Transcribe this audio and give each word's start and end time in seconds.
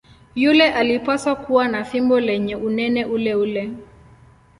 Yule 0.35 0.71
alipaswa 0.73 1.35
kuwa 1.35 1.67
na 1.67 1.83
fimbo 1.85 2.19
lenye 2.19 2.55
unene 2.55 3.05
uleule. 3.05 3.71